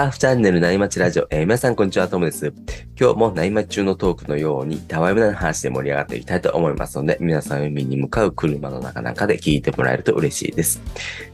[0.00, 2.54] サーフチャンネル内町ラジオ、えー皆さんこんにちは、トムです。
[2.98, 10.80] 今日も内町中のトークのように、たわいもない話で盛り上がっていきたいと思いますので、皆さん海に向かう車の中なんかで聞いてもらえると嬉しいです。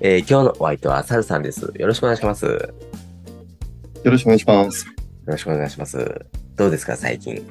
[0.00, 1.72] えー今日のお相手はサルさんです。
[1.76, 2.44] よろしくお願いします。
[2.44, 2.50] よ
[4.02, 4.86] よろしくお願いします。
[5.26, 6.26] ろしくお願いします。
[6.56, 7.48] どうですか、最近？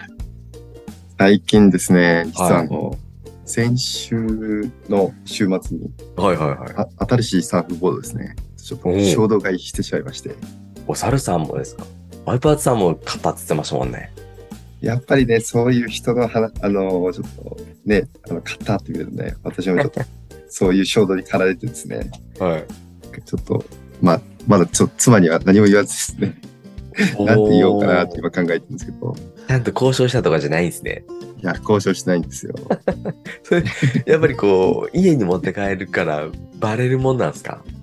[1.18, 2.98] 最近ですね、実はあはいの、
[3.46, 6.74] 先週の週末にはいはいはい。
[6.76, 10.36] あ新しいサーフボードですね、ちょっと衝動買いしてしまいまして、
[10.88, 11.86] お猿さんもですか？
[12.26, 14.12] ワイパーツさんも買ってましたもんね。
[14.82, 20.02] やっぱりね、そういう人の話、あの、ちょっとね、あの、買ったって見るとね、私もちょっと、
[20.50, 22.66] そういう衝動に駆られてですね、はい。
[23.24, 23.64] ちょっと、
[24.02, 26.40] まあ、まだちょっと妻には何も言わずですね、
[27.26, 29.16] なんて言おうかなって今考えてるんですけど、
[29.48, 31.04] ちゃんと交渉したとかじゃないんですね。
[31.42, 32.54] いや、交渉しないんですよ。
[33.44, 33.64] それ
[34.06, 36.28] やっぱりこう、家に持って帰るから
[36.60, 37.64] バレるもんなんですか？
[37.68, 37.75] い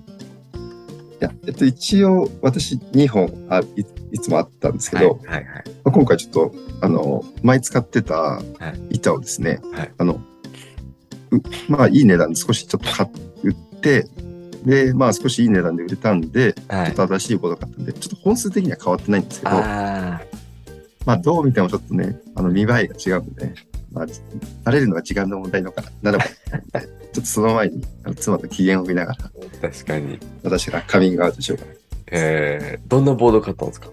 [1.23, 5.63] や、えっと、一応、私2本あいいつもあったんですけど、はいはいはい。
[5.83, 8.41] まあ今回ちょっと、あの、前使ってた
[8.89, 9.91] 板をですね、はい。
[9.97, 10.21] あの、
[11.31, 13.09] うまあいい値段で少しちょっと買っ
[13.43, 14.07] 売って、
[14.65, 16.87] で、まあ少しいい値段で売れたんで、はい。
[16.87, 20.21] ちょっと新しいボード買ったんで、ちょっと本数的には変わってないんですけど、あ
[21.05, 23.53] まあどう見てもちょっとね、あの見栄えが違うんで、
[23.93, 24.05] まあ、
[24.63, 26.25] バレるのは時間の問題のかな、ならば、
[26.81, 27.83] ちょっとその前に、
[28.17, 30.19] 妻と機嫌を見ながら、あ、確かに。
[30.43, 31.71] 私がカミングアウトしようかな。
[32.07, 33.87] えー、どんなボード買ったんですか？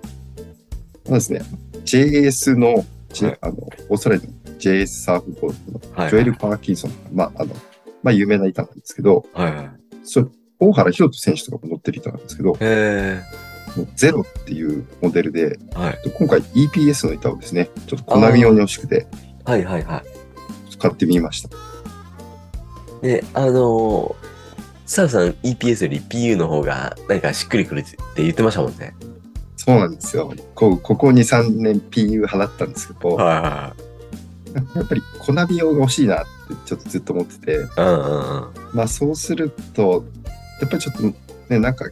[1.06, 1.42] そうですね、
[1.84, 3.54] JS の、J はいあの、
[3.88, 6.10] オーストラリアの JS サーフボードのはい。
[6.10, 7.54] ジョエル・パーキンソン、まあ、あの、
[8.02, 9.70] まあ、有名な板なんですけど、はいはい。
[10.04, 13.22] そ大原宏斗選手とかも乗ってる板なんですけど、え
[13.76, 15.98] もうゼロっていうモデルで、ー、はい。
[16.18, 19.06] 今回 EPS の板をですね、ちょっと小波用に欲しくて
[19.50, 20.04] はいはいは
[20.78, 21.48] 買ってみました。
[23.02, 23.02] い。
[23.02, 24.14] で、あのー、
[24.86, 28.94] サウさん EPS より PU の方がなんかしっくりくるって言ってましたもんね。
[29.56, 30.32] そうなんですよ。
[30.54, 33.76] こうここ2、3年 PU 払ったんですけど、はいは
[34.76, 37.56] やっぱり小波用が欲しいなってちょっとずっと思ってて。
[37.56, 38.50] うんうんうん。
[38.72, 40.04] まあそうすると、
[40.60, 41.02] やっぱりちょっと
[41.48, 41.86] ね、なんか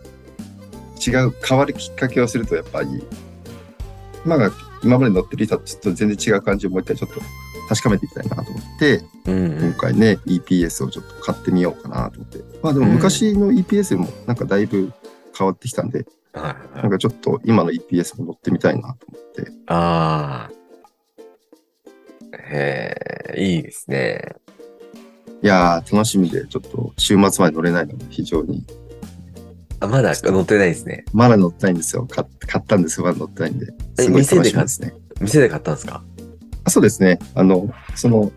[1.05, 3.05] 違う、変わるきっかけをすると、やっぱり、
[4.25, 4.53] まあ
[4.83, 7.21] 今まで乗ってる板とちょっと全然違う感じをもう一回ちょっと
[7.69, 9.71] 確かめていきたいなと思って、うんうん。
[9.71, 12.39] 今回ね、EPS をちょっと買ってみようかなと思って。
[12.63, 14.93] まあでも昔の EPS もなんかだいぶ
[15.37, 16.91] 変わってきたんで、はいはないん。
[16.91, 19.53] かちょっと今の EPS も乗ってみたいなと思って。
[19.67, 20.53] ああ。
[22.51, 22.95] へ
[23.37, 24.23] え、いいですね。
[25.43, 28.65] いやー、楽しみで、ちょっと週末まで乗れないので非常に。
[29.81, 31.05] あ、まだ乗ってないですね。
[31.13, 32.07] まだ乗ってないんですよ。
[32.07, 33.07] 買買ったんですよ。
[33.07, 33.67] まだ乗ってないんで。
[33.99, 35.01] えすごい店で買っ楽しみですね。
[35.21, 36.03] 店で買ったんですか？
[36.03, 36.08] あ
[36.71, 37.19] そうですね。
[37.35, 38.33] あの、その、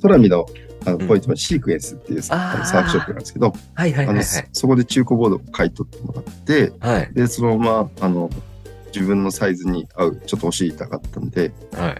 [0.00, 0.46] トラミの
[0.84, 4.24] あのうんポイントのシークエンスっていう、サーフショップなんですけど、はいはいはいはい。
[4.52, 7.12] そこで中古ボードを買い取ってもらって、はい。
[7.12, 8.30] で、そのまま、あの、
[8.94, 11.90] 自分のサイズに合う、ちょっと欲しい板があったんで、は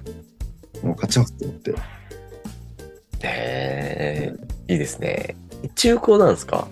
[0.83, 0.87] い。
[0.87, 1.75] もう買っちゃおうと思って。
[3.23, 4.35] へ
[4.69, 5.37] え、いいですね。
[5.75, 6.69] 中古なんですか？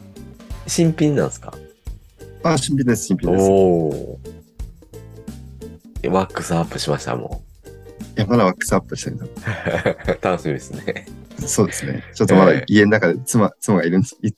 [0.67, 1.53] 新品なんですか？
[2.45, 3.45] あ、新品です、新品です。
[3.45, 4.21] いおお。
[6.09, 7.43] ワックスアップしました、も
[8.17, 9.25] や、まだワックスアップしたいな。
[9.25, 9.29] う。
[10.23, 11.07] 楽しみですね。
[11.39, 12.03] そうですね。
[12.15, 14.17] ちょっとまだええ家の中で妻、妻がいるんです。
[14.23, 14.33] い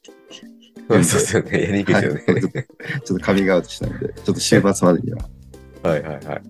[0.88, 1.62] そうですよね。
[1.62, 2.24] やりにくいですよね。
[2.26, 5.28] はいちょっとカミングアウトしたんで、ちょっと週末までには。
[5.82, 6.42] はいはいはい。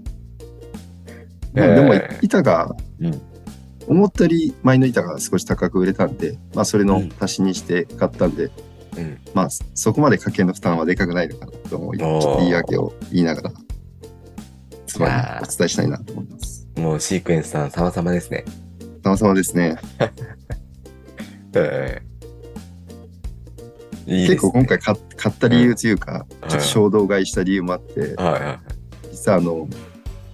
[1.55, 3.21] まあ、でもええ、板がうん、
[3.87, 8.51] 思ったより前の板が少し高く売れたんで、まあ、それのうん足しにして買ったんで、
[8.97, 9.19] うん。
[9.35, 13.53] まあ、そこまで家計の負担はでかくないのかなと思い、ちょっと言い訳を言いながら、
[14.87, 16.66] 妻にお伝えしたいなと思います。
[16.77, 18.45] もうシークエンスさん様々ですね。
[19.03, 19.77] たまたまですね。
[21.55, 22.07] ええ
[24.07, 28.77] いいですね結構今回買買った理由というか、うんちょっと衝動買いした理由もあって、はいはい
[29.11, 29.67] 実はあの、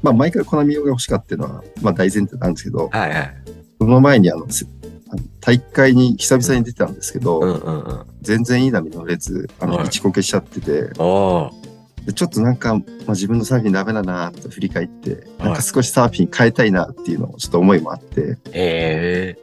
[0.03, 3.35] まあ、毎回コナミ用が欲しかったのは、まあ、大前提なんですけど、はいはい。
[3.81, 4.67] その前にあの、せ
[5.09, 8.07] あの大会に久々に出てたんですけど、うんうんうん。
[8.21, 11.62] 全然いい波乗れず、あの、はい打ちこけしちゃってて、おー
[12.07, 19.37] でちょっとなんか、まあ、自分のサーフィンダメだなと振り返って、なんか少しサーフィン変えたいなっていうのをちょっと思いもあって、へ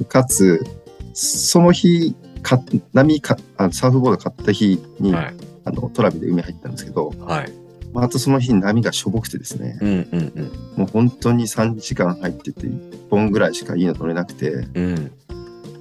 [0.00, 0.04] え。
[0.04, 0.64] かつ、
[1.12, 2.60] その日、か
[2.92, 5.34] 波かあのサーフボード買った日に、はい。
[5.64, 7.52] あのトラビで海入ったんですけど、はい。
[7.92, 10.52] まあ、あとその日波がしょぼくてですね、うんうんうん。
[10.76, 15.12] もう本当に3時間入ってて1本ぐらいしかいいの乗れなくて、うん。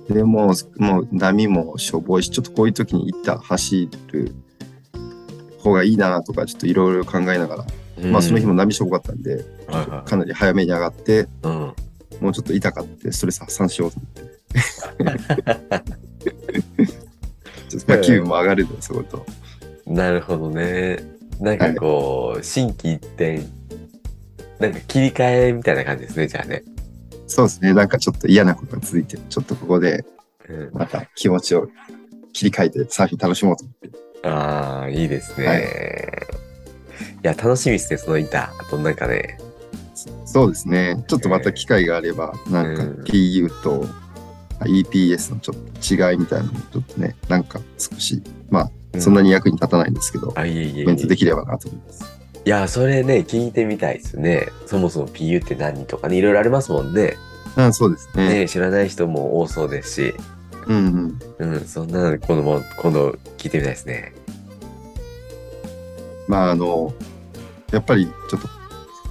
[0.10, 4.36] でもう、もう波もしょぼいし、ちょっとこういう時に板走る
[5.70, 7.66] 方がいいなとか、ちょっといろいろ考えながら、
[8.10, 11.26] まあその日も波しょぼかったんで、はいはかなり早めに上がって、い。
[11.44, 11.74] うん。
[12.22, 14.36] もうちょっと痛かって、ストレス発散しようと思って。
[17.78, 19.26] ちょ気分も上がるんで、そこと。
[19.86, 21.04] なるほどね。
[21.40, 23.42] なんかこう、心機一転、
[24.60, 26.64] なんか切り替えみたいな感じですね、じゃあね。
[27.28, 27.74] そうですね。
[27.74, 30.06] なんかちょっと嫌なことが続いて、ちょっとここで
[30.50, 31.70] うん、また気持ちを
[32.34, 34.05] 切り替えてサーフィン楽しもうと思って。
[34.25, 35.48] ああ、いいですね。
[35.48, 38.44] はいい、や、楽しみですね、その板。
[38.44, 39.38] あとなんかね、
[40.25, 41.04] そうですね。
[41.07, 43.86] ちょっとまた機会があれば、なんかうん PU と
[44.60, 52.04] EPS のちょっと違いみたいなのもちょっとね、なんか少し、まあ、そんなに役に立たないんですけど、あ、いえいえいえメンツできればなと思います。
[52.45, 54.50] いや、それね、聞いてみたいですね。
[54.66, 57.16] そもそも PU って何とかね、いろいろありますもんね。
[57.56, 58.42] あそうですね。
[58.42, 60.13] ね、知らない人も多そうですし、
[60.68, 61.54] うんうん。
[61.54, 64.13] うん、そんなの今度も、今度聞いてみたいですね。
[66.27, 66.94] まあ、あの、
[67.72, 68.48] やっぱりちょっと、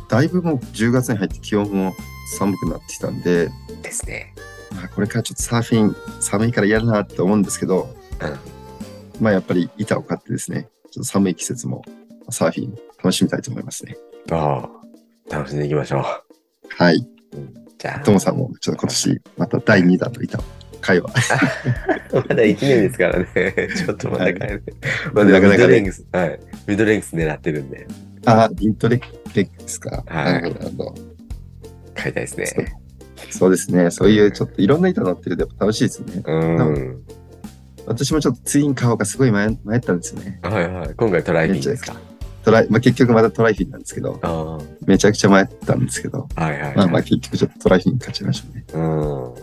[0.08, 1.92] だいぶもう10月に入って気温も
[2.38, 3.50] 寒くなってきたんで、
[3.82, 4.34] ですね。
[4.72, 9.22] まあ、これからちょっとサーフィン寒いから嫌だなって思うんですけど、うん。
[9.22, 11.82] まあやっぱり板を買ってですね、ちょっと寒い季節も
[12.30, 13.96] サーフィン楽しみたいと思いますね。
[14.32, 14.68] あ
[15.30, 16.04] あ、楽しんでいきましょ
[16.68, 16.96] はい。
[16.96, 17.06] う。
[17.78, 20.42] じゃともさんもちょっと今年また第2弾の板を
[20.84, 21.10] 買えば。
[21.10, 21.14] あ、
[22.28, 23.26] まだ1年ですからね。
[23.74, 24.62] ちょっとまだ帰る。
[25.14, 26.40] まなだミかなかねドレングス、はい。
[26.66, 27.86] ミドレングス狙ってるんで、
[28.26, 30.04] あ、イントレックですか。
[30.06, 30.94] はいなるほど。
[31.94, 32.74] 買いたいですね。
[33.30, 33.90] そうですね。
[33.90, 36.22] そういうちょっといろんな板乗ってるとやっぱ楽しいですね。
[36.26, 37.02] うん。
[37.86, 40.38] 私もちょっとツイン買おうかすごい迷迷ったんですよね。
[40.42, 40.90] はいはい。
[40.94, 41.96] 今回トライフィンですか？
[42.44, 46.76] トライ、まあ、結局またトライフィンなんですけど、あめちゃくちゃ迷ったんですけど、あ、はいはい、はい。
[46.76, 48.64] まあまあ結局ちょっとトライフィン買っちましたね。
[48.74, 49.34] うん。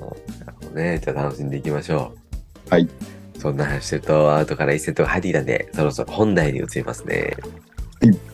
[0.71, 1.00] ね。
[1.03, 2.13] じゃあ楽しんでいきましょ
[2.68, 2.69] う。
[2.69, 2.88] はい。
[3.38, 7.35] そんな話してると、アウトから1セットが入ってきたんで、そろそろ本題に移りますね。
[8.01, 8.31] はい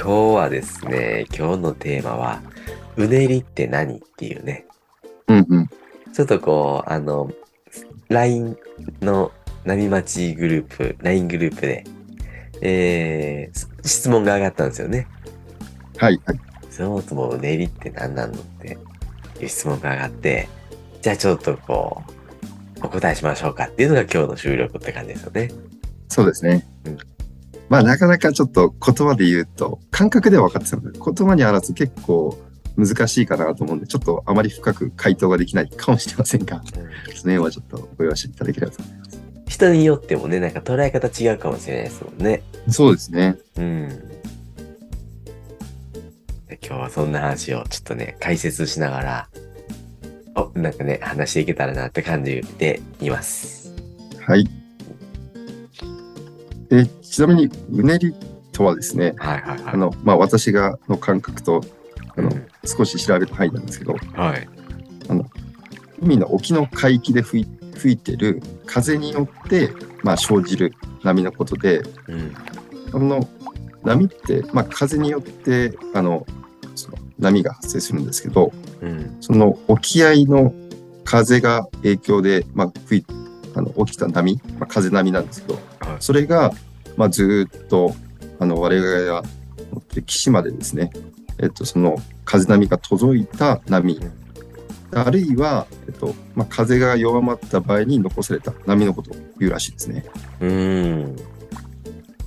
[0.00, 2.40] 今日はですね、今日のテーマは、
[2.96, 4.64] うねりって何っていうね、
[5.26, 5.68] うんうん。
[6.14, 7.30] ちょっとこう、あの、
[8.08, 8.56] LINE
[9.02, 9.32] の
[9.64, 11.84] 波待ちグループ、LINE グループで、
[12.62, 15.08] えー、質問が上がったんですよね。
[15.98, 16.40] はいはい。
[16.78, 18.78] そもそもうねりって何なのって
[19.40, 20.48] いう質問が上がって、
[21.02, 22.02] じゃあちょっとこ
[22.80, 25.50] う、お答えしましょうかっていうのが今日の収録って感じですよね。
[26.08, 26.66] そうですね。
[26.84, 26.98] うん
[27.68, 32.38] まあなかなかちょっと言葉で言うと、感覚では分かってたので、言葉に表す結構
[32.78, 36.84] 難しいかなと思うんで、ちょっとあまり深く回答ができないかもしれませんが、その
[37.14, 39.04] 辺はちょっとご容赦いただければと思いま
[39.48, 42.42] 人によってもね、なんか捉え方違うかもしれないですもんね。
[42.68, 42.72] す。
[42.72, 43.36] そうですね。
[43.58, 44.07] うん。
[46.60, 49.28] で今日はそんな話をちょっとね、解説しながら、
[50.34, 53.74] お、なんかね、話していけたらなって感じでいます。
[54.26, 54.48] はい。
[56.70, 58.14] えちなみに、うねり
[58.52, 59.74] とはですね、はいはいはい。
[59.74, 61.62] あの、まあ私がの感覚と、
[62.16, 64.48] あの、うん少し調べた範囲なんですけど、はい。
[66.00, 67.46] 海の沖の海域で吹い
[67.76, 69.70] 吹いてる風によって、
[70.02, 72.34] まあ、生じる波のことで、うん。
[72.92, 73.26] この
[73.84, 76.26] 波って、まあ、風によってあの
[76.78, 79.16] その波が発生するんですけど、うん。
[79.20, 80.54] その沖合の
[81.04, 83.06] 風が影響で、まあ、吹い
[83.54, 85.64] あの起きた波、まあ、風波なんですけど、はい
[86.00, 86.52] それが、
[86.96, 87.94] まあ、ずーっと
[88.38, 89.22] あの我々が
[90.06, 90.90] 岸までですね、
[91.38, 93.98] えっと、その風波が届いた波、
[94.92, 100.04] あるいは、えっとまあ、風が弱まった場合に残された波のことを言うらしいですね。
[100.40, 101.16] うん。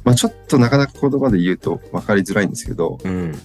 [0.03, 3.39] まあ、ちょっとなかなか言葉で言うと分かりづらいんですけど、うん。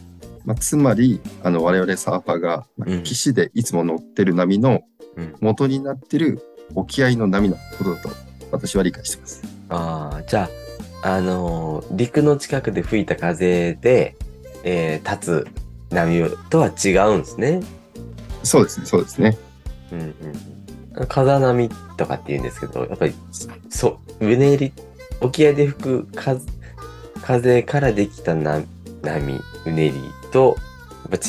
[0.47, 4.83] まあ、つまりあの我々サーファーが、まあうん岸でいつも乗ってる波の
[5.17, 6.41] うん元になってる
[6.75, 8.09] 沖合の波のことだと
[8.51, 9.43] 私は理解してます。
[9.69, 10.49] ああ、じゃ
[11.03, 14.17] あ、あのー陸の近くで吹いた風で、
[14.63, 17.61] えー立つ波とは違うんですね。
[18.43, 19.37] そうですね、そうですね。
[19.93, 20.15] うんうん
[20.97, 21.07] うん。
[21.09, 23.15] 風波とかって言うんですけど、やっぱり、
[23.69, 24.73] そう、うねり、
[25.21, 26.41] 沖合で吹く風
[27.23, 28.63] 風からできたな
[29.03, 29.93] 波、うねり
[30.37, 30.57] と、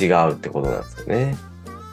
[0.03, 1.37] 違うってことなんですよね。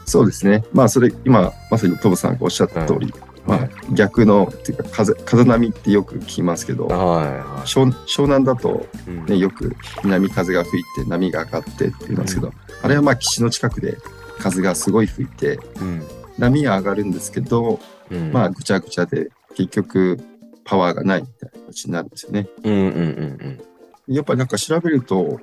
[0.07, 0.65] そうですね。
[0.73, 3.13] まあそれ今まさにトムさんがおっしゃった通り、
[3.47, 6.99] まあ、逆のっていうか風風波ってよく聞きますけど、はい
[7.39, 9.11] は湘湘南だと、い。
[9.11, 12.53] うんね、よく南風が吹いて波が上がってって言いますけど、
[12.83, 13.97] あれはまあ岸の近くで
[14.39, 16.03] 風がすごい吹いてうん
[16.39, 17.79] 波は上がるんですけど、
[18.11, 20.19] うん、まあぐちゃぐちゃで結局
[20.65, 22.49] パワーがないみたいな形になるんですよね。
[22.65, 23.61] うんうんうん
[24.07, 25.41] やっぱりなんか調べると、やっぱ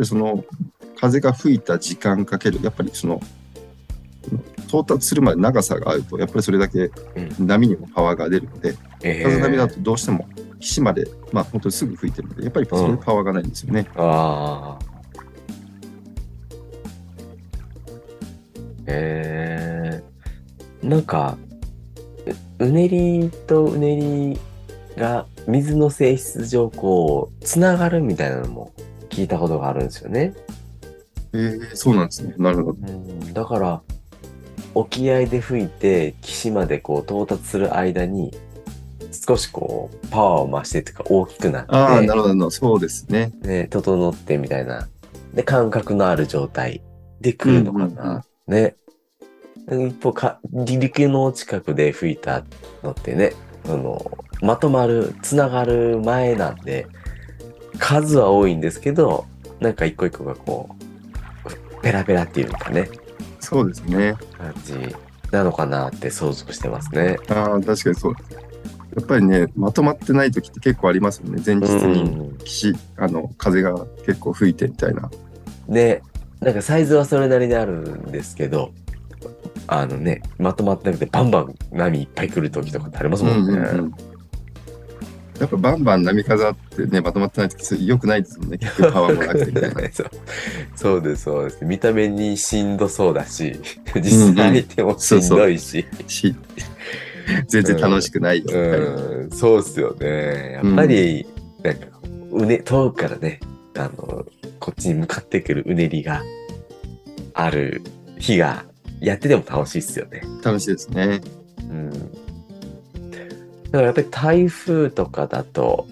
[0.00, 0.44] りその
[0.98, 3.20] 風が吹いた時間かける、やっぱりその
[4.66, 6.90] 到達するまで長さがあると、やっぱりそれだけ
[7.38, 10.28] うん波にもパワーが出るので、えー風波だとどうしても
[10.60, 13.86] 岸まで、まあ本当にすぐ吹いてるので、やっぱりそれでパワーがないんですよね。
[13.96, 14.96] ああ。
[18.88, 21.36] えー、なんか、
[22.58, 24.38] ううねりとうねり
[24.96, 28.72] が水の性質上、こう、つながるみたいなのも
[29.10, 30.34] 聞いたことがあるんですよね。
[31.32, 32.34] えー、そうなんですね。
[32.38, 32.78] なるほど。
[32.80, 33.82] うん、だから、
[34.74, 38.32] 沖合で吹いて、岸までこう到達する間に、
[39.12, 42.50] 少しこう、パワーを増してというか大きくなって、ああ、なるほど。
[42.50, 43.32] そうですね。
[43.42, 44.88] ね、整ってみたいな。
[45.34, 46.82] で、感覚のある状態
[47.20, 47.84] で来るのかな。
[47.86, 48.76] うんうんうんね。
[49.68, 52.44] 一方か、離陸の近くで吹いた
[52.82, 53.32] のってね、
[53.66, 56.86] あの、まとまる、つながる前なんで、
[57.78, 59.26] 数は多いんですけど、
[59.60, 60.75] なんか一個一個がこう、
[61.86, 62.88] ペラペラっていうかね、
[63.38, 64.16] そうですね。
[64.36, 64.74] 感じ
[65.30, 67.16] なのかなって想像してますね。
[67.28, 68.14] ああ、確かにそう。
[68.96, 71.40] やっぱりね、まとまってない時って結構ありますよね。
[71.46, 75.08] 前日にうん岸、あの、風が結構吹いてみたいな。
[75.68, 76.02] で、
[76.40, 78.72] なんかサイズはそれなりにあるんですけど、
[79.68, 83.92] あのね、まとまってなくてバンバン波いっぱい来る時とかってありますもんね。
[85.40, 88.58] やっぱバンバン波風あってね、まとまってない時それ良くないですもんね。
[88.58, 89.90] 結局パワーもなくてみたいな。
[90.74, 91.64] そうです、そうです。
[91.64, 93.58] 見た目にしんどそうだし、
[93.96, 96.34] 実際相手もしんどいし、し、
[97.48, 98.76] 全然楽しくないよみたいな。
[98.76, 100.52] うん、そうっすよね。
[100.52, 101.26] やっぱり、
[101.62, 101.86] なんか、
[102.30, 103.40] うね、遠くからね、
[103.76, 104.26] あの、
[104.58, 106.22] こっちに向かってくるうねりが
[107.34, 107.82] ある
[108.18, 108.64] 日が、
[109.00, 110.22] やってても楽しいっすよね。
[110.42, 111.20] 楽しいですね。
[111.68, 112.25] うん。
[113.70, 115.86] だからやっぱり台風とかだと、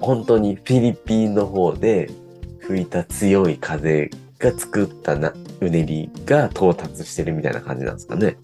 [0.00, 2.10] 本当にフィリピンの方で
[2.60, 8.36] 吹いた強い風が作ったなうねりが到達してるみたいな感じなんですかね。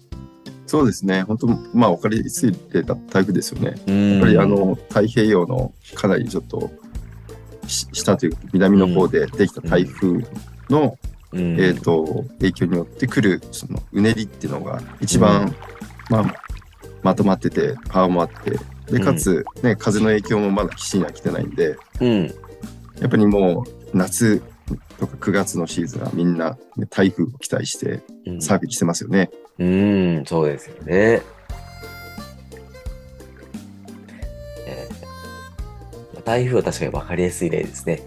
[0.67, 1.21] そうですね。
[1.23, 3.75] 本当まあ分かりやすい例だ台風ですよね。
[3.85, 6.71] ややっぱりあ、の太平洋のかなりちょっと
[7.67, 10.25] し下というか南の方でできた台風
[10.69, 10.97] の、
[11.31, 15.53] うんえー、と影響によってくるそのうねりっていうのが一番、
[16.09, 16.33] まあ、
[17.05, 18.57] まとまっててパワーもあって
[18.91, 22.25] でかつ、ね風の影響もまだ岸には来てないんでうん。
[22.99, 24.41] やっぱりもう夏
[24.97, 29.29] とか9月のシーズンはみんな、ね台風を期待してうんサービスしてますよね。
[29.59, 31.21] うん、そうですよね。
[34.65, 38.01] えー台風は確かに分かりやすい例ですね。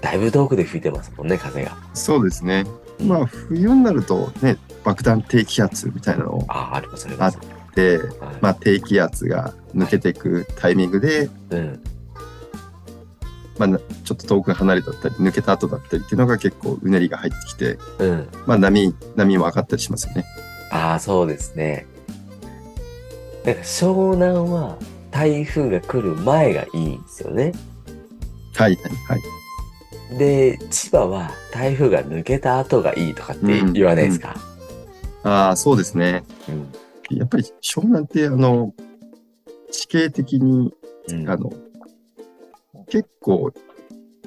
[0.00, 1.76] だいぶ遠くで吹いてますもんね、風が。
[1.92, 2.64] そうですね。
[2.98, 7.38] まあ冬になるとね爆弾低気圧みたいなのをああ、あります、あります。
[7.38, 11.82] で、はいまあ、低気圧が抜けていくタイミングで、うん。
[13.58, 18.28] まあ、なちょっと遠く離れだったり抜けた後だったりっていうのが結構うねりが入ってきて、うん。
[18.46, 20.24] まあ、波波も上がったりしますよね。
[20.70, 21.86] ああ、そうですね。
[23.44, 24.78] なんか湘南は
[25.10, 27.52] 台風が来る前がいいんですよね。
[28.54, 29.16] はいはいは
[30.14, 30.18] い。
[30.18, 34.36] で、千葉は台風が抜けた後がいいとかって言わないですか？
[35.24, 36.24] ああそうですね。
[36.48, 36.72] うん。
[37.18, 38.74] やっぱり湘南ってあの
[39.70, 40.72] 地形的に
[41.08, 41.52] うんあの
[42.88, 43.52] 結構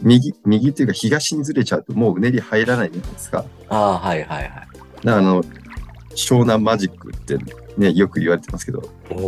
[0.02, 3.46] 右右っていうか東にずれちゃうともううねり入らないじゃないですか。
[3.70, 4.50] ああ、はいはいはい。
[5.08, 5.44] あの
[6.16, 7.38] 湘南マジックって
[7.78, 8.82] ねよく言われてますけど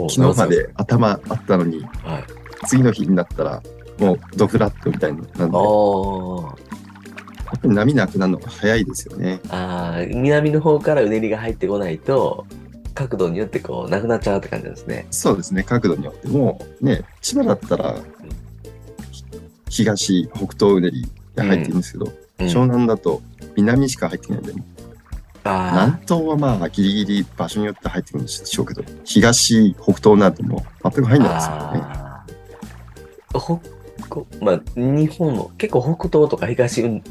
[0.10, 2.24] 昨日まで頭あったのにはい。
[2.68, 3.62] 次の日になったら
[4.00, 5.58] もうドフラットみたいになんで
[7.48, 9.40] やっぱり波なくなるのが早いですよね。
[9.50, 12.46] ああ、南の方からうねりが入ってこないと、
[12.98, 15.06] 角度によってこう、なくなっちゃうって感じなんですね。
[15.12, 17.96] そうですね角度によってもね千葉だったら
[19.70, 23.24] 東北東うねりが入ってるんですけど、うん湘南だと
[23.56, 24.64] 南しか入ってないんで南
[25.44, 31.82] あ東はまあギリギリ場所によって入ってくるんでしょうけど東北東になるともう全く入んないですよね。
[31.82, 33.40] あー。
[33.40, 33.60] ほ
[34.08, 37.02] こまあ、日本の結構北東とか東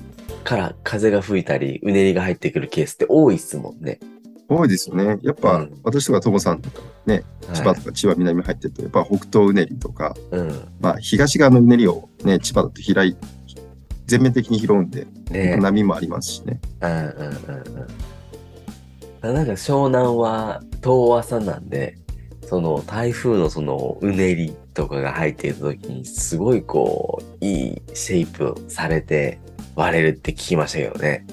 [0.44, 3.98] から風が吹いたり、うねりが入ってくるケースって多いっすもんね。
[4.48, 5.18] 多いですよね。
[5.22, 10.68] やっぱ、うん私とかともさんとかね千葉とか千葉南入ってるとやっぱ北東うねりとかうん。
[10.80, 13.16] まあ、東側のうねりをね、千葉だと開い、
[14.06, 16.60] 全面的に拾うんで、ね波もありますしね。
[16.80, 17.88] うんうんうん
[19.22, 19.34] うん。
[19.34, 21.98] なんか湘南は遠浅なんで、
[22.42, 29.40] その台風のそのうねりとかが入っている時にすごいこう、いいシェイプされて
[29.74, 31.26] 割れるって聞きましたけどね。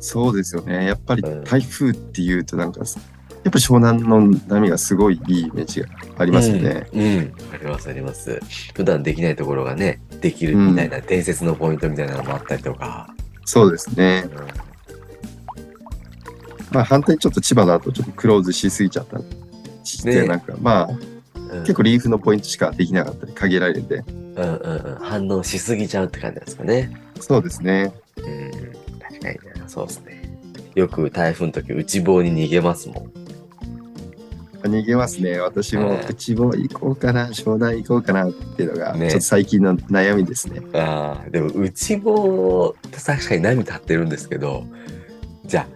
[0.00, 0.86] そうですよね。
[0.86, 5.88] やっぱりうん台風っていうとなんか、やっぱ湘南の波がすごいいいイメージが
[6.18, 6.86] ありますよね。
[6.92, 7.02] うん。
[7.02, 8.40] うんありますあります。
[8.74, 13.12] 普段できないところがね、できるみたいな伝説のポイントみたいなのもあったりとか。
[13.44, 14.34] そうですねう。
[14.34, 14.68] ん
[16.70, 19.24] まあ反対にちょっと千葉だとちょっとクローズしすぎちゃったり
[19.84, 20.88] して、ねなんかまあ
[21.50, 24.98] うん結構リーフのポイントしかできなかったり限られて、うんうんうん。
[25.00, 26.94] 反応しすぎちゃうって感じですかね。
[27.20, 27.94] そうですね。
[28.18, 28.67] うん、
[29.20, 30.38] 確かにな、そうですね。
[30.74, 33.12] よく台風の時内房に逃げますもん。
[34.62, 35.38] 逃げますね。
[35.38, 40.60] 私もはい内房行こうかな、湘南行こうかなっていうのが、ねちょっと最近の悩みですね。
[40.74, 44.64] ああ、でも内房って確かに波立ってるんですけど、
[45.44, 45.66] じゃあ、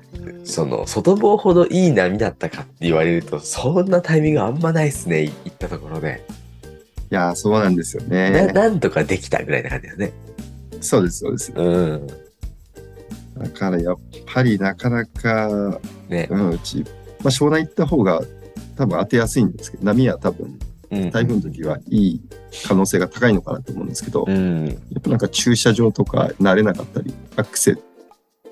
[0.44, 6.24] その外房ほどいい波だったかって言われると、そんなタイミングあんまないっすね、行ったところで。
[7.10, 8.46] いやー、そうなんですよなね。
[8.48, 10.12] なんとかできたぐらいな感じだよね。
[10.80, 11.52] そうです、そうです。
[11.54, 12.06] うん。
[13.36, 13.96] だからやっ
[14.26, 16.28] ぱりなかなか、ね。
[16.30, 16.84] うん、うち、ま
[17.26, 18.20] あ、湘南行った方が
[18.76, 20.58] 多分当てやすいんですけど、波は多分
[20.90, 21.10] うん。
[21.10, 22.22] 台風の時はいい
[22.68, 24.68] 可能性が高いのかなと思うんですけど、やうん。
[24.68, 27.76] っぱなんか駐車場とか慣れなかったり、アクセ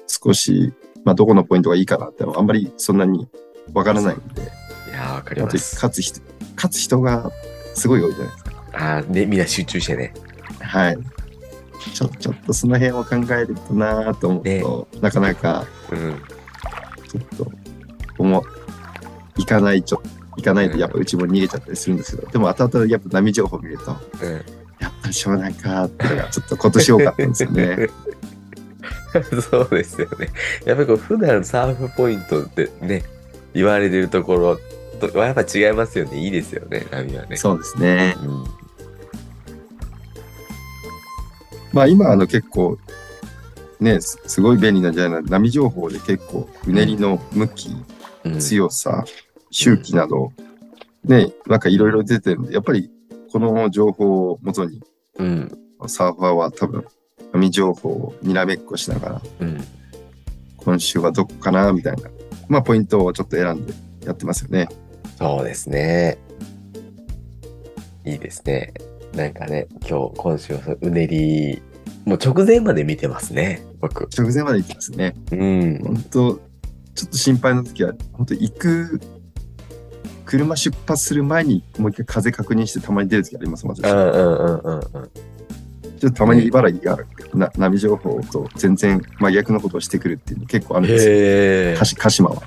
[0.07, 0.73] 少し、
[1.05, 3.29] まあ、どこのポイントがいいかなってあんまりそんなに
[3.73, 5.75] わからないんで、いやー、わかります。
[5.77, 6.21] 勝つ人、
[6.57, 7.31] 勝つ人が
[7.75, 8.51] すごい多いじゃないですか。
[8.73, 10.15] ああ、ね、みんな集中してね。
[10.61, 10.99] はい。
[11.81, 16.23] ちょ、ちょっとその辺を考えるとなぁと思うと、なかなかうん。
[17.09, 17.53] ちょっと、
[18.19, 18.43] 思う、
[19.37, 20.03] 行かないちょ、
[20.37, 24.33] 行かないでやっぱうちも逃げちゃったりするんですけど、でも後々やっぱ波情報見ると、うん。
[24.79, 27.89] やっぱり湘南かっていうのがちょっと今年多かったんですよね。
[29.51, 30.31] そうですよね。
[30.65, 33.03] やっぱりこう普段サーフポイントってね、
[33.55, 34.59] 言われてるところ
[35.01, 36.19] とはやっぱ違いますよね。
[36.19, 37.37] いいですよね、波はね。
[37.37, 38.17] そうですね。
[38.23, 38.40] うん。
[41.73, 42.79] まあ今あの結構、
[43.79, 45.29] ね、すすごい便利なんじゃないな。
[45.29, 47.71] 波情報で結構、うねりの向き、
[48.25, 49.05] うん、強さ、
[49.51, 50.33] 周期など、
[51.05, 52.91] ね、なんかいろいろ出てるんで、やっぱり
[53.33, 54.83] この情報をもとに、
[55.19, 55.59] うん。
[55.87, 56.85] サーファーは多分、
[57.33, 59.65] 波情報をにらめっこしながら、うん。
[60.57, 62.11] 今週はどこかなみたいな、
[62.49, 63.73] まあポイントをちょっと選んで
[64.05, 64.69] やってますよね。
[65.17, 66.19] そうですね。
[68.05, 68.73] いいですね。
[69.15, 71.63] なんかね、今日、今週はうねり、
[72.05, 74.09] もう直前まで見てますね、僕。
[74.17, 75.15] 直前まで行ってますね。
[75.33, 75.79] うん。
[75.83, 76.41] 本当
[76.95, 79.01] ちょっと心配な時は、本当行く、
[80.25, 83.83] 車出発する前にもう一回風確認してたまに出る時あります、私。
[83.83, 85.05] ちうんょうんうんうんうん。
[85.05, 85.09] っ
[86.01, 91.97] とたまに茨城がな波情報と全然真逆のことをしてくるっていうの結構あるんですよ。
[91.97, 92.03] 鹿。
[92.03, 92.43] 鹿島は。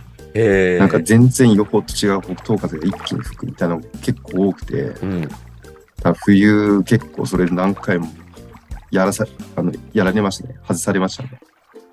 [0.79, 5.29] なんか全然予報と違う北東風が一気に吹くみたいなのが結構多くて、うん。
[6.11, 8.07] 冬結構それ何回も
[8.91, 10.55] やらさ、あの、やられましたね。
[10.67, 11.39] 外されましたね。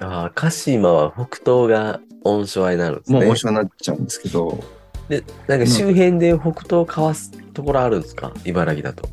[0.01, 3.19] ああ、鹿島は北東が温床合になるんですね。
[3.19, 4.65] もう面白くなっちゃうんですけど、
[5.09, 8.33] で、なんか周辺で北東をかわすところあるんですか？
[8.45, 9.09] 茨城だと。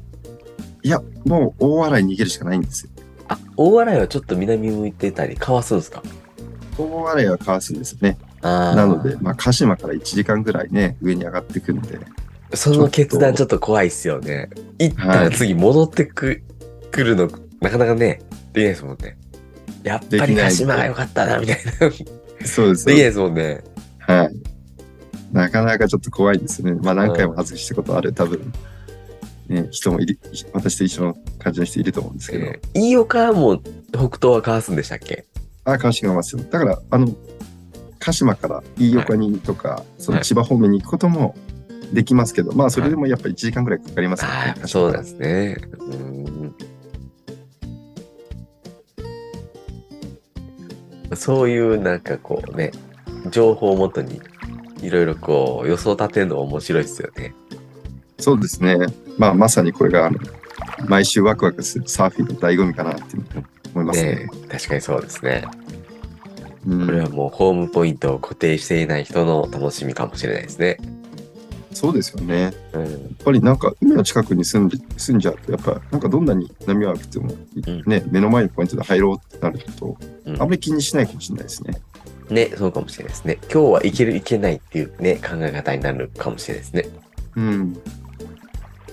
[0.83, 2.91] いや、もう大洗逃げるしかないんですよ。
[3.27, 6.01] あ、大洗はちょっと南向いてたり、かわすんですか？
[6.77, 8.17] 大洗はかわすんですよね。
[8.41, 11.99] なので、まあ、鹿島から1時間ぐらいね、上に上がってくんで、
[12.53, 14.49] その決断ちょっと怖いっすよね。
[14.79, 16.41] 行ったら次戻ってく,、
[16.91, 17.29] くるの、
[17.61, 18.21] なかなかね、
[18.53, 19.17] できないですもんね。
[19.83, 21.89] やっぱり鹿島が良かったな、みたいな。
[21.89, 22.05] でき
[22.47, 23.63] そうですないですもんね。
[23.99, 24.29] はい。
[25.33, 26.73] なかなかちょっと怖いですね。
[26.73, 28.53] まあ、何回も外したことある、多分、
[29.49, 30.19] ね、人もいる、
[30.53, 33.57] 私と一緒の感じの人いると思うんですけど、えー飯岡も
[33.91, 35.25] 北東はかわすんでしたっけ？
[35.65, 36.43] あ、川島ますよ。
[36.49, 37.09] だから、あの、
[37.99, 41.35] 鹿島から飯岡にとか、その千葉方面に行くことも
[41.93, 44.33] できますけど、まあ、それでもやっぱり1時間ぐらいかかりますよね。
[44.35, 45.57] ああ、やっぱそうですね。
[45.79, 46.27] うーん
[51.15, 52.71] そういうなんかこうね、
[53.31, 54.21] 情報をもとに
[54.81, 57.33] いろいろこう予想立てるの面白いですよね。
[58.19, 58.77] そうですね。
[59.17, 60.19] まあ、まさにこれが、あの、
[60.87, 63.03] 毎週ワクワクするサーフィンの醍醐味かなって
[63.73, 64.15] 思いますね。
[64.15, 65.45] ね確かにそうですね。
[66.67, 70.77] うんこれはもうホームポイントを固定していない人の楽しみかもしれないですね。
[71.77, 72.41] そうですよね。
[72.41, 73.15] やっうん。
[73.23, 77.35] ぱりなんか海の近くに住んで住んじゃうと、やっぱなんかどんなに波が来ても、ん
[77.85, 81.79] ね、目の前のポイントで入ろうってなると、うんあんまり気にしないかもしれないですね。
[82.29, 83.37] ね、そうかもしれないですね。
[83.43, 86.89] 今日はいけるいけないっていうね、考え方になるかもしれないですね。
[87.35, 87.77] うん。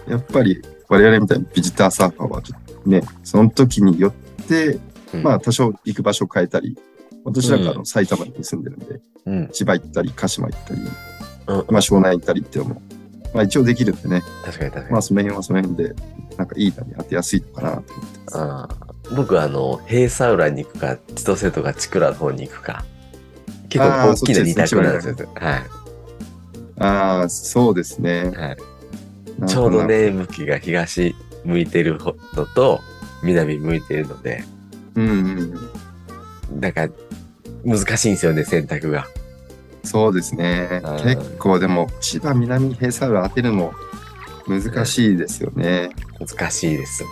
[0.06, 4.78] やっぱり我々みたいなビジターサーファーはちょっとね、その時によって、
[5.14, 6.76] うんまあ多少行く場所を変えたり、
[7.24, 9.48] 私なんかあうの埼玉に住んでるんで、うん。
[9.52, 10.80] 千葉行ったり、鹿島行ったり、
[11.46, 12.82] うん、まあ湘南行ったりっていうのも、
[13.32, 14.92] まあ一応できるんでね、確かに確かに。
[14.92, 15.94] まあその辺はその辺で、
[16.36, 18.68] なんかいい波当てやすいのかなと思ってま
[19.08, 19.14] す。
[19.14, 22.84] 僕はあの、平佐浦に行くか、千歳とか千倉の方に行くか。
[23.68, 25.28] 結構大きな二そっちです択なんですよ。
[25.34, 25.62] はい。
[26.78, 28.32] ああ、そうですね。
[28.34, 29.48] はい。
[29.48, 32.80] ちょうどね、向きが東向いてるのと、
[33.22, 34.44] 南向いてるので、
[34.94, 35.58] うんうん
[36.52, 36.60] うん。
[36.60, 36.88] なんか、
[37.64, 39.06] 難しいんですよね、選択が。
[39.84, 40.96] そうですねうん。
[41.02, 43.72] 結構でも、千葉南平佐浦当てるのも
[44.46, 45.90] 難しいですよね。
[46.18, 47.04] 難しいです。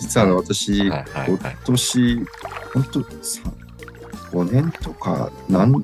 [0.00, 1.36] 実はあの私、はいはいはい。
[1.38, 2.26] 今年、
[2.74, 3.40] 本当さ、
[4.32, 5.82] 5年とか、なん、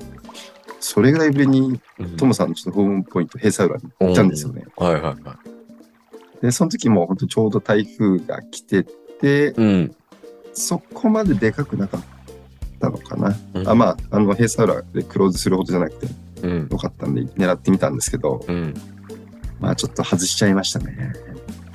[0.79, 4.65] それぐらいぶりにうんトモさんのちょっとホームポイント、閉鎖裏に行ったんですよね。
[4.75, 5.15] はいはいはい。
[6.41, 9.95] で、その時も本当ちょうど台風が来てて、うん。
[10.53, 12.03] そこまででかくなかっ
[12.83, 13.33] たのかな。
[13.53, 16.07] うんあまあ、あの、閉鎖裏でクローズするほどじゃなくて
[16.41, 16.67] うん。
[16.69, 18.73] よかったんで、狙ってみたんですけど、うん。
[19.61, 21.13] まあちょっと外しちゃいましたね。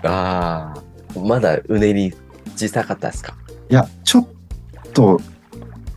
[0.02, 1.18] ああ。
[1.18, 2.14] まだうねり
[2.54, 3.34] 小さかったですか？
[3.70, 4.26] いや、ちょっ
[4.92, 5.18] と、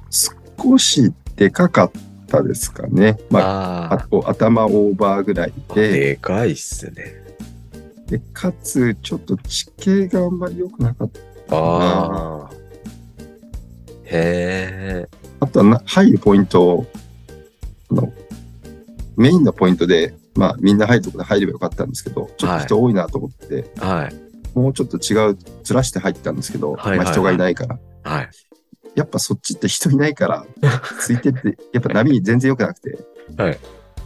[0.10, 1.92] 少しでかかっ
[2.28, 3.20] たですかね。
[3.30, 5.74] まあ、あ頭オーバーぐらいあ。
[5.74, 6.94] で、でかいっすね。
[8.08, 11.20] でかつ、ちょっと地形があんまり良くなかった。
[11.56, 12.51] ああ。
[14.12, 15.10] へえ。
[15.40, 16.86] あとはな入るポイントを、
[17.92, 18.14] あの、
[19.18, 24.58] メインのポイントで、まあみんな入るとこで入ればよかったんですけど、ちょっと人多いなと思って、はい。
[24.58, 27.80] もうちょっと違う、ずらして入ったんですけど、はいはいはいまあ人がいないから。
[28.04, 28.30] はい。
[28.96, 30.46] やっぱそっちって人いないから、
[31.00, 33.00] ついてって、やっぱ波全然良くなくて、
[33.38, 33.58] はい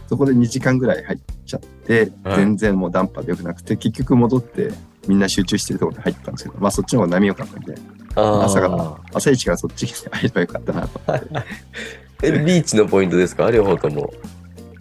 [0.08, 4.70] そこで2時間ぐらい入っちゃって、はい全然もうダンパーで良くなくて、結局戻って、
[5.08, 7.74] みんな集中してるところに入ったんですけど、まあそっちの方が波良かったんで。
[8.16, 11.00] 朝から朝一からそっちに入ればよかったなと。
[12.22, 13.50] え、ビーチのポイントですか？
[13.50, 14.12] 両方とも。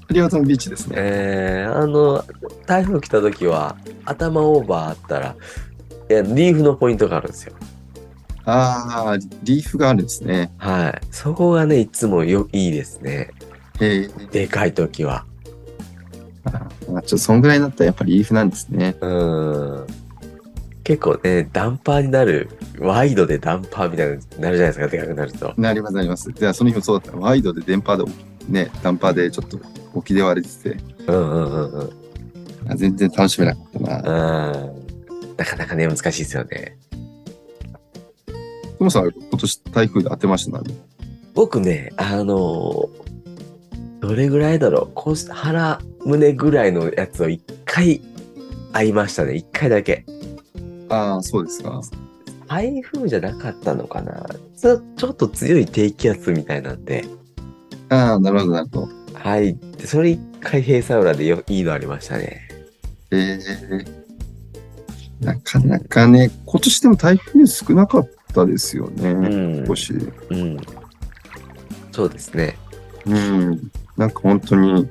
[0.09, 0.95] リオトンビーチですね。
[0.97, 2.23] えー、あの、
[2.65, 5.35] 台風来た時は、頭オーバーあったら、
[6.09, 7.53] いや、リーフのポイントがあるんですよ。
[8.45, 10.53] ああ、リーフがあるんですね。
[10.57, 11.01] はい。
[11.11, 13.31] そこがね、いつもよ、いいですね。
[13.81, 14.09] へえ。
[14.31, 15.25] でかい時は。
[16.45, 18.95] あーまあ、ちょっとそんぐらいになったらやっぱりリーフなんですね。
[19.01, 19.87] うん。
[20.85, 25.51] 結構ね、ダンパーになる、ワイドでダンパーみたいになるじゃないですか、でかくなると。
[25.57, 26.31] なりますなります。
[26.31, 27.17] じゃあその日もそうだった。
[27.17, 28.05] ワイドで電波で、
[28.47, 29.59] ね、ダンパーでちょっと
[29.95, 32.71] 沖で割れてて、うんうんうんうん。
[32.71, 33.97] あ全然楽しめなかったな。
[33.97, 35.35] うん。
[35.37, 36.77] なかなかね、難しいですよね。
[38.77, 40.75] トモさん、今年台風で当てましたね。
[41.33, 42.89] 僕ね、あの
[44.01, 48.01] どれぐらいだろう、こうし腹胸ぐらいのやつを一回
[48.71, 49.33] 会いましたね。
[49.33, 50.05] 一回だけ。
[50.89, 51.81] ああ、そうですか。
[52.47, 57.05] 台風じゃなかったのかなちょちょっと強い低気圧みたいなんで、
[57.89, 58.89] ああ、なるほど、なるほど。
[59.13, 59.55] はい。
[59.77, 62.47] でそれ一回閉鎖裏でよいいのありましたね。
[63.11, 64.05] ええ
[65.21, 69.11] なかなかね、今年でも台風少なかったですよね。
[69.11, 69.65] うん。
[69.65, 69.93] 少し。
[70.29, 70.57] うん。
[71.91, 72.57] そうですね。
[73.05, 73.71] うん。
[73.97, 74.87] なんか本当に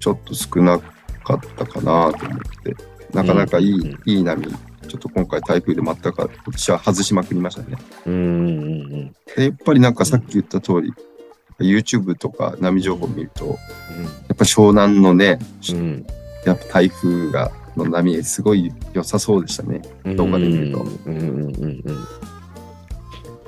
[0.00, 2.76] ちょっと少なかったかなと思って。
[3.12, 4.46] なかなかいい、うんいい波。
[4.96, 7.78] ちょっと今回台風で全く今年は外しまくりましたね。
[8.06, 10.92] うんでやっぱりなんかさっき言った通り、
[11.58, 13.54] YouTube とか波情報を見ると、や
[14.34, 15.38] っぱ湘南のね、
[15.70, 16.06] うん。
[16.44, 19.82] やっぱ台風が、の波すごい良さそうでしたね。
[20.04, 20.16] うん。
[20.16, 20.86] 動画で見ると。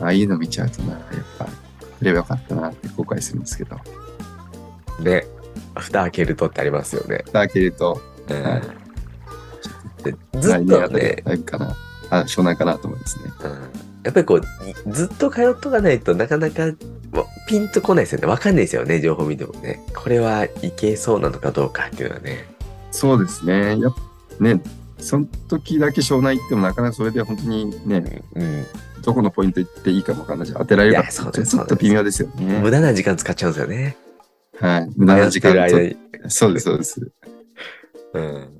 [0.00, 1.00] ああいうの見ちゃうとな、やっ
[1.38, 1.46] ぱ、
[1.98, 3.76] 振ればよかったなって後悔するんですけど。
[5.02, 5.26] で、
[5.74, 7.24] 蓋開けるとってありますよね。
[7.32, 8.87] だけれど、うんはい
[10.02, 11.76] でず来っとね、台風かな。
[12.10, 13.32] あ、湘南かなと思いますね。
[13.44, 16.62] うんやっぱりこう、いずっと通っとかないとなかなか
[17.12, 18.26] わピンとこないですよね。
[18.26, 19.84] わかんないですよね、情報見てもね。
[19.94, 22.46] これはいけそうなのかどうかっていうのはね。
[22.90, 23.78] そうですね。
[23.78, 23.94] やっ
[24.38, 24.62] ぱね、
[24.98, 28.66] その時だけ湘南行ってもなかなかそれで本当にね、うん。
[29.02, 32.60] どこのポイント行っていいかもわかんないし、当てられるかちょっと微妙ですよね。
[32.60, 33.96] 無駄な時間使っちゃうんですよね。
[34.58, 34.90] はい。
[34.96, 35.54] 無駄な時間。
[36.28, 37.10] そうです、そうです。
[38.14, 38.57] うん。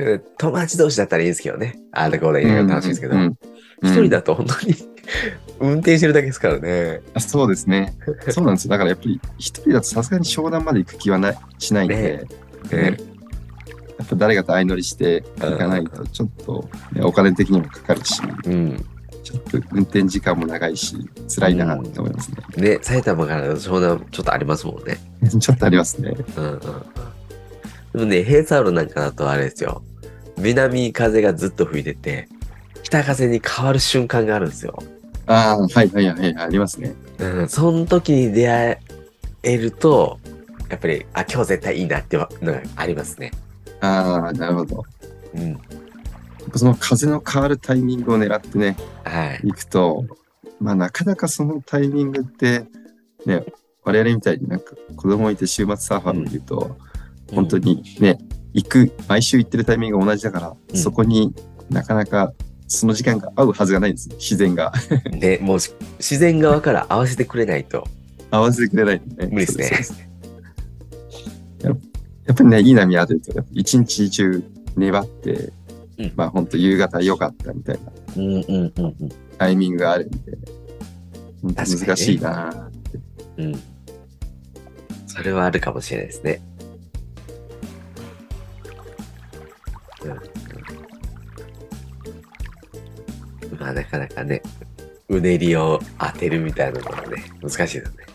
[0.00, 1.78] それで友達同士だったらいいですけどね。
[1.92, 3.14] ああだこうだ言うのが楽しいですけど。
[3.14, 3.36] うんうん
[3.82, 4.74] 一人だと本当に
[5.58, 7.00] 運転してるだけですからね。
[7.14, 7.94] あそうですね。
[8.28, 8.70] そうなんですよ。
[8.70, 12.26] だからやっぱり一人だとさすがに湘南まで行く気はないしないんで、
[12.70, 12.96] ねね
[13.98, 18.84] やっぱ誰かと相乗りして行かないとちょっと、ね、お金的にもかかるし、うん。
[19.22, 20.96] ちょっと運転時間も長いし、
[21.34, 22.36] 辛いなって思いますね。
[22.56, 24.98] ね、埼玉からだと湘南ちょっとありますもんね。
[25.40, 26.14] ちょっとありますね。
[26.36, 26.60] うんうんうん。
[27.92, 29.82] でもね、ヘイサウロなんかだとあれですよ。
[30.40, 32.28] 南風がずっと吹いてて、
[32.82, 34.82] 北風に変わる瞬間があるんですよ。
[35.26, 36.94] ああ、はいはいはい、ありますね。
[37.18, 38.78] うん、その時に出会
[39.42, 40.18] えると、
[40.68, 43.32] やっぱり、あ、今日絶対いいなってのがありますね。
[43.80, 44.84] ああ、なるほど。
[45.34, 45.58] うん。
[46.54, 49.40] その風の変わるタイミングを狙ってね、はい。
[49.44, 50.04] 行くと、
[50.60, 52.64] まあなかなかそのタイミングって、
[53.26, 53.44] ね、
[53.84, 56.76] 我々みたいになんか子供いて週末サーファーをいると、
[57.32, 58.18] 本当にね、
[58.52, 61.34] 行く、毎週行ってるタイミングが同じだから、うんそこに
[61.70, 62.32] なかなか
[62.66, 64.08] その時間が合うはずがないんです。
[64.10, 64.72] 自然が。
[65.12, 65.18] うん。
[65.18, 67.86] ね、もうし自然側から合わせてくれないと
[68.30, 69.26] 合わせてくれないね。
[69.26, 69.58] 無理です
[69.92, 70.10] ね
[71.62, 71.72] や
[72.32, 74.44] っぱりね、いい波当てると、一日中
[74.76, 75.52] 粘って、
[75.98, 79.08] うんまあ本当夕方良かったみたいなうんうんうんうん。
[79.36, 80.38] タイミングがあるんで、
[81.42, 83.00] 難しいなって。
[83.38, 83.62] うん。
[85.08, 86.40] それはあるかもしれないですね。
[90.04, 90.10] うん。
[93.52, 94.42] うん、まあ、なかなかね、
[95.08, 98.06] うねりを当てるみたいなのはね、難しいですね。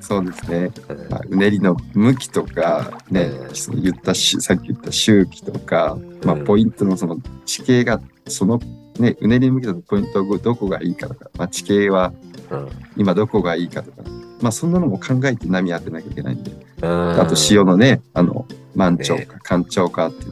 [0.00, 0.70] そうですね。
[0.88, 8.60] うんまあ、うねりの向きとか、ね、うんその言ったし、さっき言った周期とか、まあ、うんポイントのその地形が、その、
[8.98, 12.12] ね、うねり向きだとポイントどこがいいかとか、まあ、地形は
[12.50, 12.68] うん。
[12.96, 14.02] 今どこがいいかとか、
[14.40, 16.50] まあ、そんなのも考えて波当てなきゃいけないんで、
[16.82, 20.24] うんあと潮のね、あの、満潮ねか干潮かって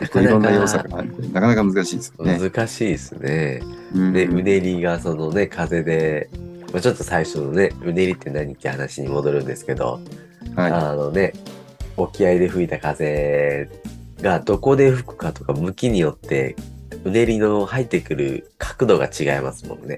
[0.00, 2.38] いろんな要素があなかなか難しいですよね。
[2.38, 3.62] 難しいですね。
[3.94, 6.28] うんで、うねりがそのね、風で、
[6.72, 10.00] まあ、ちょっと最初のね、うねりって何って話に戻るんですけど、
[10.54, 11.32] はあのね、
[11.96, 13.68] 沖合で吹いた風
[14.20, 16.56] がどこで吹くかとか向きによって、
[17.04, 19.96] うねりの入ってくる角度が違いますもんね。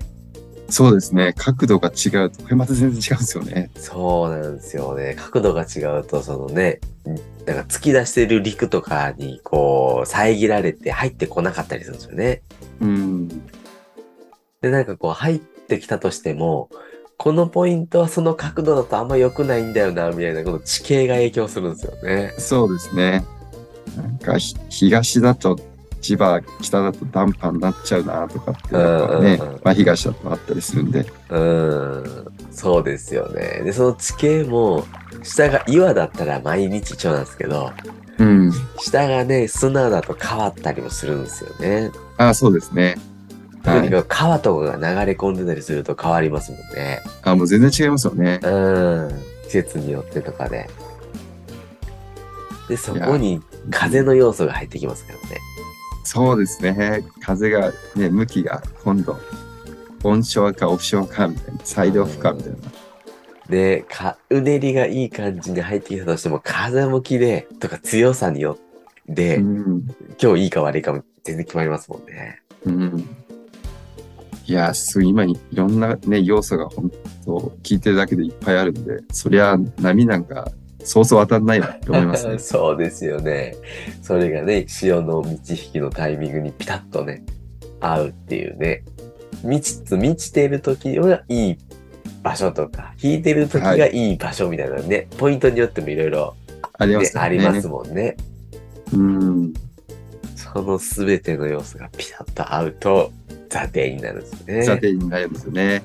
[0.69, 0.73] い。
[0.73, 1.35] そうですね。
[1.37, 3.71] 角度が違うと、これまた全然違うんですよね。
[3.77, 5.17] そうなんですよね。
[5.19, 6.81] 角度が違うと、そのね、
[7.47, 12.43] なんか突き出してる陸とかにこう遮られて入ってこなかったりするんですよね。
[12.81, 13.29] うん。
[14.61, 16.69] で、なんかこう入ってきたとしても、
[17.17, 22.35] このポイントはその角度だとあんま良くないんだよな、みたいなこの地形が影響するんですよね。
[22.39, 23.25] そうですね。
[23.97, 25.59] なんかひ東だと
[26.01, 31.01] 千葉、北だと暖波になっちゃうなとかって、ねうんうんうん、まあ東だとあったりするんで。
[31.01, 33.63] うーん、そうですよね。
[33.65, 34.85] で、その地形も、
[35.23, 37.73] 下が岩だったら毎日一緒なんですけど、
[38.19, 38.53] うん。
[38.79, 41.91] 下がね、砂だと変わったりもするんですよね。
[42.17, 42.97] あそうですね。
[43.65, 43.83] はい。
[43.83, 47.01] 特に川とかが流れ込んでたりすると変わりますもんね。
[47.23, 48.41] あもう全然違いますよね。
[48.43, 50.69] うん、季節によってとかで。
[52.69, 55.41] で、そこに風の要素が入ってきますからね。
[56.11, 57.05] そうですね。
[57.21, 59.19] 風がね、向きが今度、
[60.03, 62.59] オンショアかオフショアかみたいな、サイドオフかみたいな。
[63.51, 68.57] で、か、うねりがいい感じに入ってきたとしても、風向きで、とか強さによ
[69.13, 69.87] って、うん。
[70.19, 72.41] 今日いいか悪いかも全然決まりますもんね。
[72.65, 73.07] うん。
[74.47, 76.91] いや、すごい今にいろんなね、要素が本
[77.27, 80.51] 当聞いてるだけでいっぱいあるんで、そりゃ波なんか
[80.85, 82.39] そうそう当たんないなって思いますね。
[82.41, 83.57] そうですよね。
[84.03, 87.25] それがね、潮の満ち引きのタイミングにピタッとね、
[87.81, 88.85] 合うっていうね。
[89.45, 91.59] 満ち、満ちてる時はいい
[92.23, 96.35] 場所とか、引いてる時がいい場所みたいなね、ポイントによってもいろいろ
[96.75, 97.27] ありますよね。
[97.27, 98.17] ありますもんね。
[98.93, 99.53] うん。
[100.35, 103.13] そのすべての要素がピタッと合うと、
[103.51, 104.63] ザデイになるんですね。
[104.63, 105.83] 査定になるんですよね。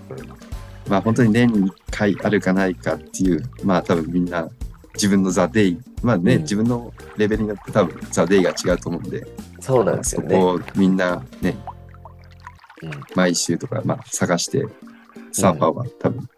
[0.88, 4.50] まあ本当に年に1回あるかないかっていう、まあ多分みんな
[4.96, 9.26] 自分のザ・デイ、まあね、うん自分のレベルによって多分ザ・デイが違うと思うんで、
[9.60, 10.36] そうなんですよね。
[10.36, 11.56] そこをみんなね、
[12.82, 14.66] うん毎週とか、まあ、探して、
[15.32, 16.30] サーファーは多分、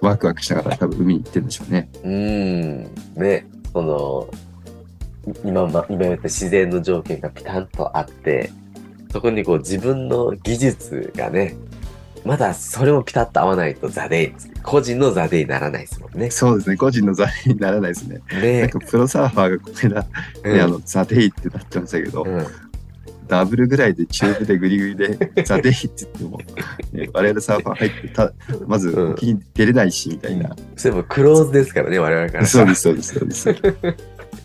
[0.00, 1.90] ワクワクしながら多分海に行ってるんでしょうね。
[2.02, 3.22] うーん。
[3.22, 4.28] ね、その、
[5.44, 8.50] 今ま、今言った自然の条件がピタンとあって、
[9.12, 11.54] そこにこう自分の技術がね、
[12.24, 14.32] まだそれもピタッと合わないとザデイ、
[14.62, 16.30] 個人のザデイにならないですもんね。
[16.30, 18.20] そうですね、個人のザ・デイにならないですね。
[18.30, 20.06] なんねかプロサーファーがこの間、
[20.44, 22.46] うんねあの the day ってなってましたけど、うん
[23.28, 26.38] ダブルぐらいでチューブでグリグリで the day って言っても、
[26.92, 28.32] ね、我々サーファー入ってた、
[28.66, 30.54] まずうん沖に出れないし、みたいな。
[30.76, 32.46] そういえばクローズですからね、我々から。
[32.46, 33.44] そうです、そうです、そうです。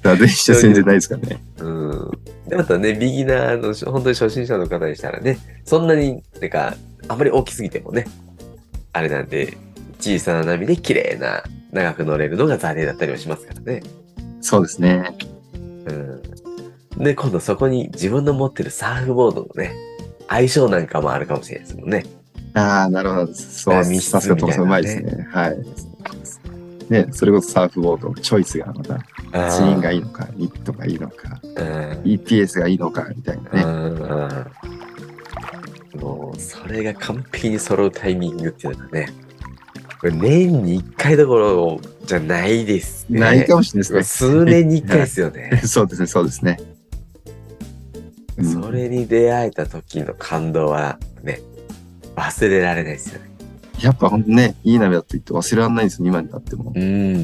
[0.04, 1.44] the day じゃ全然ないですからね。
[1.60, 2.12] うん。
[2.48, 6.76] で、またね、ビギナーの、本当に初心者の方にしたらね、そんなに、なんか、
[7.08, 8.06] あまり大きすぎてもね、
[8.94, 9.58] あれなんで、
[10.00, 13.84] 小さな波で綺麗な、長く乗れるのがザデだったりもしますからね。
[14.42, 15.16] そうですね。
[15.86, 15.94] う
[17.00, 17.04] ん。
[17.04, 19.74] で、今度そこに自分の持ってるサーフボードのね、
[20.28, 22.06] 相性なんかもあるかもしれないですもんね。
[22.54, 23.34] ああ、なるほど。
[23.34, 25.28] そう、あ密室さすがトモさんうみたいなねまいですね。
[25.32, 25.58] はい。
[26.90, 31.56] ね、それこそサーフボード、チョイスがまた、ツインがいいのか、ニットがいいのか、うん。
[32.04, 34.46] EPS がいいのか、みたいなね。
[35.94, 36.02] うん。
[36.02, 39.10] もう、それが完璧に揃うタイミングっていうのがね、
[40.00, 43.20] これ年に1回どころじゃないですね。
[43.20, 45.62] ないかもしれないです数年に1回ですよねね。
[45.66, 46.58] そうですね、そうですね。
[48.38, 51.42] うんそれに出会えた時の感動はね、
[52.16, 53.32] 忘れられないですよね。
[53.82, 56.72] やっぱほんとね、いい波だと言って忘れられないですよ、今になっても。
[56.76, 57.16] うん。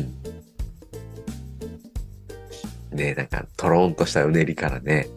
[2.92, 5.08] ねなんか、トロンとしたうねりからね、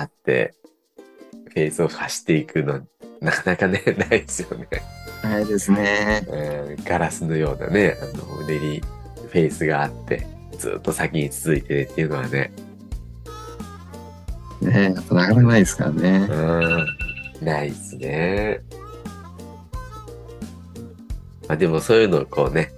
[0.00, 0.54] あって、
[1.50, 2.80] フェースを走っていくの、
[3.20, 4.66] なかなかね、 ないですよね。
[5.22, 6.26] ないですね。
[6.26, 8.82] うんガラスのようなね、あの、うねり、
[9.30, 10.26] フェースがあって、
[10.58, 12.50] ずっと先に続いてるっていうのはね、
[14.62, 16.28] ねやっぱなかなかないですからね。
[16.30, 18.60] うん、ないっすね。
[21.46, 22.72] まあでもそういうのをこうね、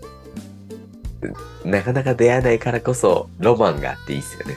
[1.65, 4.57] なかなか出会えないからこそ、ロマンがあっていいっすよね。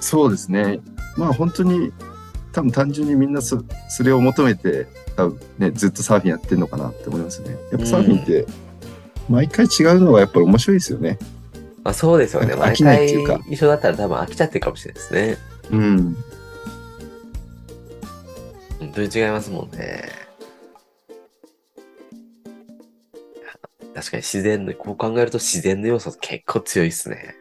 [0.00, 0.80] そうですね。
[1.16, 1.92] まあ本当に、
[2.52, 7.56] 多分単純にみんなそそれを求めて、多分ね、ずっとサーフィンやってるのかなって思いますね。
[7.70, 8.46] やっぱサーフィンって、
[9.28, 11.18] 毎回違うのがやっぱり面白いですよね。
[11.84, 12.54] まあそうですよね。
[12.54, 15.38] 飽きないっ回ていうか一緒だったら多分飽きちゃってるかもしれないですね。
[15.70, 16.16] うん。
[18.80, 20.08] 本当に違いますもんね。
[23.94, 27.34] 確かに自然の、こう考えると自然の要素結構強いっすね。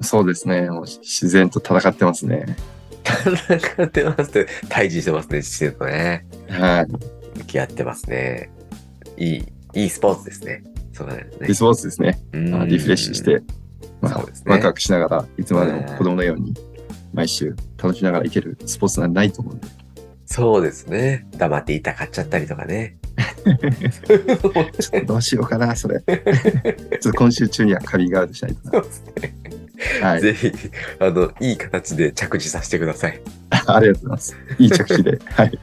[0.00, 0.70] そうですね。
[0.70, 2.56] もう自然と戦ってますね。
[3.04, 6.26] 戦ってますって、対峙してますね、自然とね。
[6.48, 7.38] はい。
[7.38, 8.50] 向き合ってますね。
[9.16, 10.62] いい、いいスポーツですね。
[10.92, 11.26] そうだね。
[11.40, 12.20] リスポーツですね。
[12.32, 13.42] うんあリフレッシュして、
[14.00, 16.54] まあねワクワクしながら、いつまでも子供のように、
[17.12, 19.66] 毎週楽しみながらいけるスポーツなんてないと思うんで。
[20.26, 21.26] そうですね。
[21.36, 22.96] 黙っていたかっちゃったりとかね。
[23.44, 26.00] ちょっとどうしようかな、それ。
[26.06, 29.34] ちょっと今週中にはカビガードしないとそうですね。
[30.00, 30.08] な。
[30.10, 30.20] はい。
[30.20, 30.52] ぜひ、
[30.98, 33.20] あの、いい形で着地させてください。
[33.66, 34.36] ありがとうございます。
[34.58, 35.18] いい着地で。
[35.24, 35.58] はい。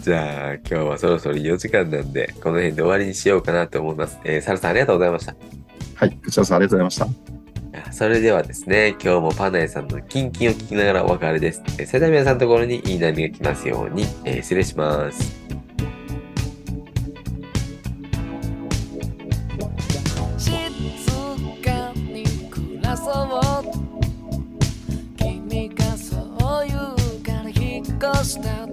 [0.00, 4.18] じゃあ、今日はそろそろ4時間なんで、この辺で終わりにしようかなと思います。
[4.24, 5.36] えー、サルさんありがとうございました。
[5.94, 6.10] はい。
[6.10, 7.32] こちらこそありがとうございました。
[7.92, 11.62] それではですね、今日もパナエさんのキンキンを聞きながらお別れです。
[11.78, 15.41] えーそれでは皆さんのところにいい波が来ますように、えー失礼します。
[23.04, 23.64] そう。
[25.16, 26.16] 君がそ
[26.64, 28.71] う言うから引っ越した